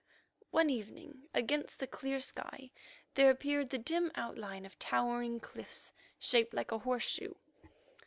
[0.49, 2.71] One evening against the clear sky
[3.13, 7.35] there appeared the dim outline of towering cliffs, shaped like a horseshoe.